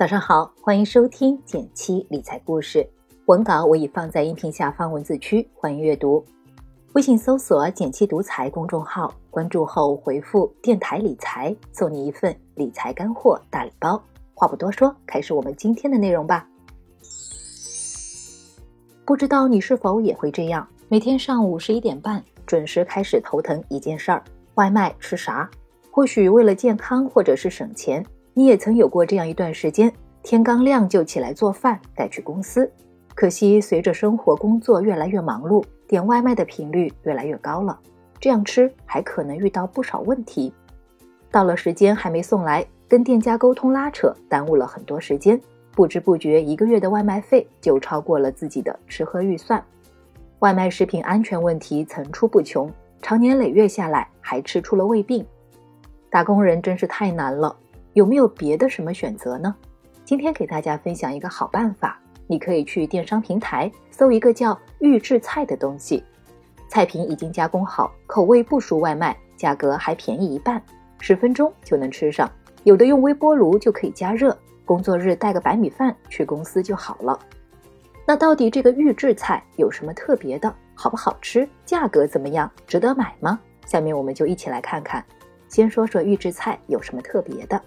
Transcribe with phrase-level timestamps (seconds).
[0.00, 2.88] 早上好，欢迎收听减七理财故事。
[3.26, 6.24] 文稿我已放在音频下方文字区，欢迎阅读。
[6.94, 14.02] 微信搜索“减七独裁公众号，关注后回复“电台理财”，送你一份理财干货大礼包。
[14.32, 16.48] 话不多说，开始我们今天的内容吧。
[19.04, 24.24] 不知道你是否也会这样，每天上午十一点半准时开始头疼一件事儿：
[24.54, 25.50] 外卖吃啥？
[25.90, 28.02] 或许为了健康，或者是省钱。
[28.34, 32.70] 你也曾有过这样一段时间，天刚亮就起来做饭带去公司。
[33.14, 37.78] 可惜随着生活工作越来越忙碌，点外卖的频率越来越高了。
[38.18, 40.52] 这样吃还可能遇到不少问题。
[41.30, 45.40] 到了时间还没送来，跟店家沟通拉扯，耽误了很多时间。
[45.72, 49.62] 不知不觉一个月的外卖费就超过了自己的吃喝预算。
[50.40, 55.24] 外卖食品安全问题层出不穷，长年累月下来还吃出了胃病。
[56.10, 57.54] 打工人真是太难了。
[57.94, 59.54] 有没有别的什么选择呢？
[60.04, 66.04] 今天给大家分享一个好办法，你可以去电商平台搜一个叫预制菜的东西，
[66.68, 70.62] 菜品已经加工好，口味不输外卖，价格还便宜一半，
[71.00, 72.30] 十分钟就能吃上。
[72.62, 77.18] 有的用微波炉就可以加热，工作日带个白米饭去公司就好了。
[78.06, 80.54] 那到底这个预制菜有什么特别的？
[80.74, 81.48] 好不好吃？
[81.64, 82.50] 价格怎么样？
[82.66, 83.40] 值得买吗？
[83.66, 85.04] 下面我们就一起来看看。
[85.50, 87.60] 先说说预制菜有什么特别的。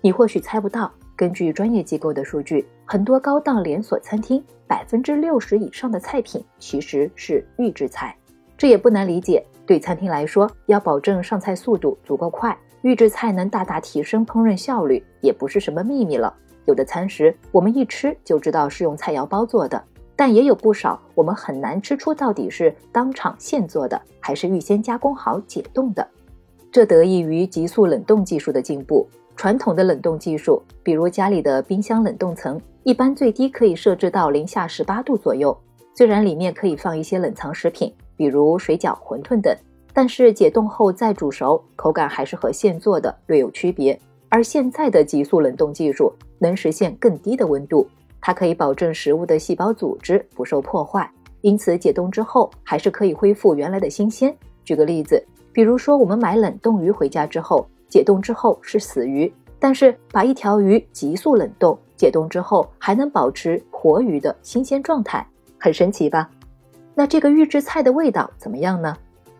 [0.00, 8.16] 你或许猜不到，根据专业机构的数据，很多高档连锁餐厅百分之六十以上的菜品其实是预制菜。
[8.56, 16.34] 这也不难理解，对餐厅来说，要保证上菜速度足够快，预制菜能大大提升烹饪效率，也不是什么秘密了。
[16.64, 19.82] 有的餐食我们一吃就知道是用菜肴包做的，
[20.16, 26.06] 但也有不少我们很难吃出到底是当场现做的，还是预先加工好解冻的。
[26.72, 29.06] 这得益于急速冷冻技术的进步。
[29.36, 35.56] 传统的冷冻技术，比如家里的冰箱冷冻层，一般最低可以设置到零下十八度左右。
[35.94, 39.56] 虽然里面可以放一些冷藏食品，比如水饺、馄饨等，
[39.94, 43.98] 但是解冻后再煮熟，口感还是和现做的略有区别。
[44.28, 47.88] 而现在的急速冷冻技术能实现更低的温度，
[48.20, 54.34] 它可以保证食物的细胞组织不受破坏，因此解冻之后还是可以恢复原来的新鲜。
[54.64, 55.22] 举个例子，
[55.52, 57.66] 比如说我们买冷冻鱼回家之后。
[57.90, 65.26] 解冻之后是死鱼，但是把一条鱼急速冷冻，解冻之后还能保持活鱼的新鲜状态，
[65.58, 66.30] 很神奇吧？
[66.94, 68.96] 那这个预制菜的味道怎么样呢？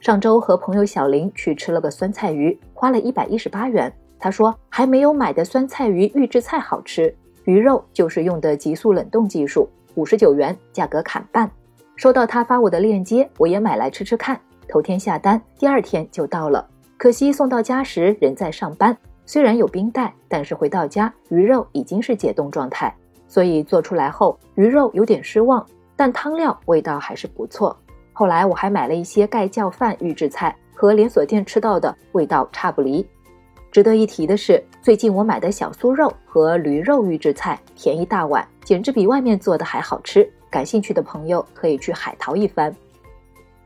[0.00, 3.92] 上周和朋友小林去吃了个酸菜鱼，花了一百一十八元。
[4.18, 7.14] 他说还没有买的酸菜鱼预制菜好吃，
[7.44, 11.48] 鱼肉就是用的急速冷冻技术，五十九元，价格砍半。
[11.94, 14.40] 收到他发我的链接，我也买来吃吃看。
[14.72, 16.66] 头天下单，第二天就到了。
[16.96, 18.96] 可惜送到家时人在上班，
[19.26, 22.90] 虽然有冰袋，但是回到家鱼肉已经是解冻状态，
[23.28, 25.62] 所以做出来后鱼肉有点失望，
[25.94, 27.76] 但汤料味道还是不错。
[28.14, 33.06] 后来我还买了一些盖浇饭预制菜，和连锁店吃到的味道差不离。
[33.70, 40.26] 值得一提的是，最近我买的小酥肉和驴肉预制菜便宜大碗，简直比外面做的还好吃。
[40.48, 42.74] 感兴趣的朋友可以去海淘一番。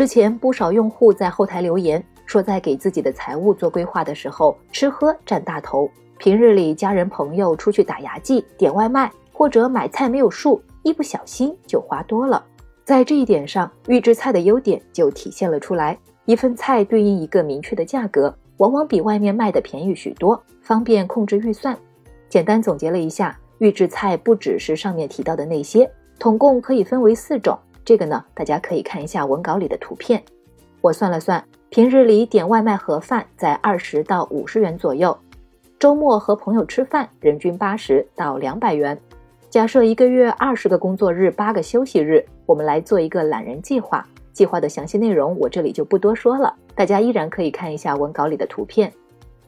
[0.00, 2.02] 之前不少用户在后台留言。
[2.24, 5.90] 说在给自己的财务做规划的时候，吃喝占大头。
[6.16, 12.42] 平日里家人朋友出去打牙祭、点外卖或者买菜没有数，一不小心就花多了。
[12.82, 15.98] 在这一点上，预制菜的优点就体现了出来。
[16.24, 21.76] 一份菜对应一个明确的价格，往往比外面卖的便宜许多，方便控制预算。
[22.30, 27.58] 简单总结了一下，预制菜不只是上面提到的那些，统共可以分为四种。
[27.90, 30.22] 这个呢，大家可以看一下文稿里的图片。
[30.80, 31.42] 我算了算。
[31.70, 35.18] 平日里点外卖盒饭在二十到五十元左右，
[35.76, 38.96] 周末和朋友吃饭人均八十到两百元。
[39.48, 44.06] 假设一个月二十个工作日，八个休息日，我们来做一个懒人计划。
[44.32, 48.92] 计划的详细内容我这里就不多说了，大家依然可以看一下文稿里的图片。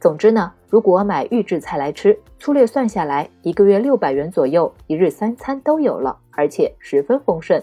[0.00, 7.62] 总之呢，如果买预制菜来吃，粗略算下来，一个月六百元左右，一日三餐都有了，而且十分丰盛。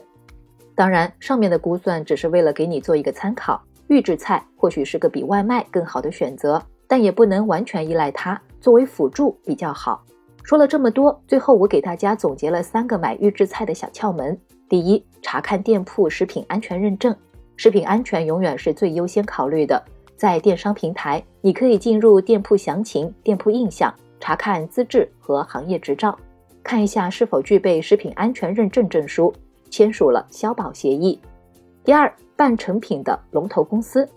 [0.80, 3.62] 当然，上面的估算只是为了给你做一个参考。
[3.88, 10.02] 预制菜或许是个比外卖更好的选择，但也不能完全依赖它，作为辅助比较好。
[10.42, 14.40] 说了这么多，最后我给大家总结了三个买预制菜的小窍门：
[14.70, 17.14] 第一，查看店铺食品安全认证，
[17.58, 19.84] 食品安全永远是最优先考虑的。
[20.16, 26.18] 在电商平台，你可以进入店铺详情、店铺印象，查看资质和行业执照，
[26.64, 29.34] 看一下是否具备食品安全认证证书，
[29.70, 31.20] 签署了消保协议。
[31.84, 32.12] 第二。
[32.36, 34.08] 半成品的龙头公司，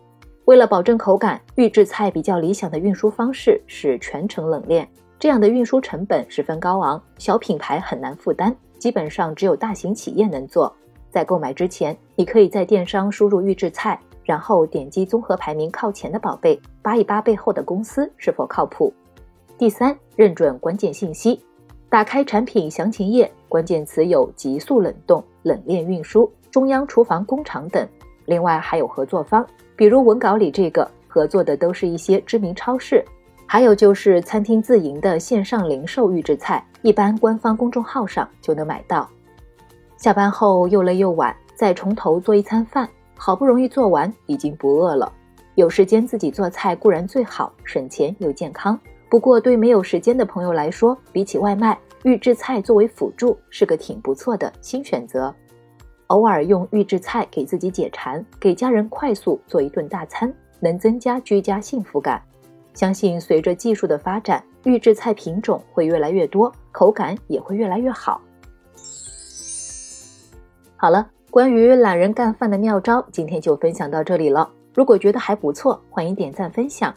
[0.44, 4.88] 为了保证口感，预制菜比较理想的运输方式是全程冷链。
[5.18, 10.72] 这样的运输成本十分高昂，小品牌很难负担，基本上只有大型企业能做。
[11.10, 18.94] 在购买之前，你可以在电商输入预制菜，然后点击综合排名靠前的宝贝，扒一扒背后的公司是否靠谱。
[19.58, 21.44] 第三，认准关键信息，
[21.92, 27.86] 打开产品详情页，关键词有急速冷冻、冷链运输、中央厨房工厂等。
[28.24, 29.46] 另外还有合作方，
[29.76, 33.04] 比如文稿里这个合作的都是一些知名超市，
[33.44, 39.06] 还有就是餐厅自营的线上零售预制菜，一般官方公众号上就能买到。
[39.98, 45.12] 下班后又累又晚，再从头做一餐饭，好不容易做完，已经不饿了。
[45.56, 48.80] 有时间自己做菜固然最好，省钱又健康。
[49.12, 55.34] 不过对没有时间的朋友来说，比起外卖，预制菜作为辅助是个挺不错的新选择。
[56.06, 62.22] 偶尔用预制菜给自己解馋，给家人快速做一顿大餐，能增加居家幸福感。
[62.72, 68.18] 相信随着技术的发展，预制菜品种会越来越多，口感也会越来越好。
[70.74, 74.50] 好了，关于懒人干饭的妙招，今天就分享到这里了。
[74.74, 76.94] 如果觉得还不错，欢迎点赞分享。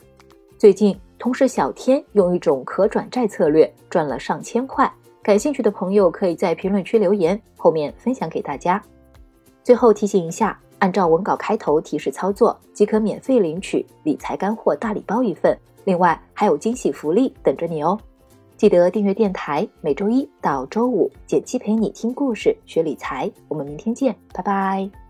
[0.58, 4.94] 最近，同事小天用一种可转债策略赚了上千块，
[5.24, 8.80] 感兴趣的朋友可以在评论区留言，后面分享给大家。
[9.64, 18.00] 最后提醒一下，按照文稿开头提示操作，即可免费领取理财干货大礼包一份，另外还有惊喜福利等着你哦。
[18.56, 23.32] 记得订阅电台，每周一到周五，简七陪你听故事、学理财。
[23.48, 25.05] 我们明天见，拜拜。